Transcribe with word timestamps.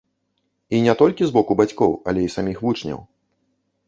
І 0.77 0.77
не 0.85 0.95
толькі 1.01 1.27
з 1.27 1.35
боку 1.35 1.57
бацькоў, 1.59 1.93
але 2.13 2.23
і 2.23 2.31
саміх 2.37 2.57
вучняў. 2.65 2.99